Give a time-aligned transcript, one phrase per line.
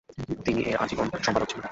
[0.45, 1.65] তিনি এর আজীবন সম্পাদক ছিলেন।